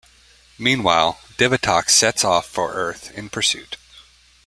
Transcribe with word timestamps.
Meanwhile, 0.57 1.19
Divatox 1.37 1.91
sets 1.91 2.25
off 2.25 2.47
for 2.47 2.73
Earth 2.73 3.11
in 3.11 3.29
pursuit. 3.29 3.77